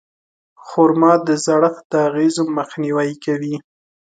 [0.65, 3.55] خرما د زړښت د اغېزو مخنیوی کوي.